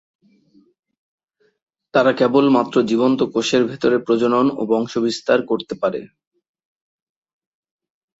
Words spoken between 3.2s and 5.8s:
কোষের ভেতরে প্রজনন ও বংশবিস্তার করতে